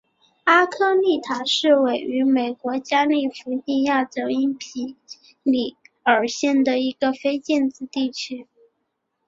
[0.45, 4.97] 阿科利塔是位于美国加利福尼亚州因皮
[5.43, 8.47] 里尔县的一个非建制地区。